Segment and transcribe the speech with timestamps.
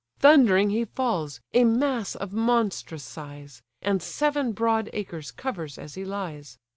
[0.17, 6.03] Thundering he falls, a mass of monstrous size: And seven broad acres covers as he
[6.03, 6.57] lies.